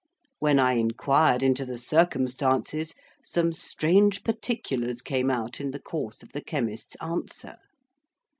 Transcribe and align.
When 0.39 0.57
I 0.57 0.73
inquired 0.73 1.43
into 1.43 1.63
the 1.63 1.77
circumstances, 1.77 2.95
some 3.23 3.53
strange 3.53 4.23
particulars 4.23 4.99
came 4.99 5.29
out 5.29 5.61
in 5.61 5.69
the 5.69 5.79
course 5.79 6.23
of 6.23 6.31
the 6.31 6.41
chemist's 6.41 6.95
answer. 6.99 7.57